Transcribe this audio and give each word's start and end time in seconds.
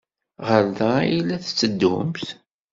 Ɣer 0.47 0.63
da 0.77 0.89
ay 1.01 1.15
la 1.21 1.37
d-tetteddumt? 1.41 2.25